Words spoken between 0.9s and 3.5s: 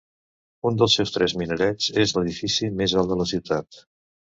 seus tres minarets és l'edifici més alt de la